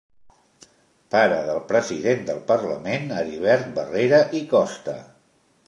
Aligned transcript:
Pare 1.15 1.35
del 1.49 1.59
president 1.73 2.25
del 2.31 2.41
Parlament 2.53 3.13
Heribert 3.19 3.71
Barrera 3.79 4.23
i 4.41 4.45
Costa. 4.55 5.01